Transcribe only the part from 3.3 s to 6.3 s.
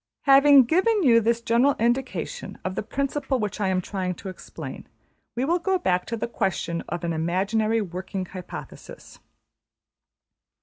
which I am trying to explain, we will go back to the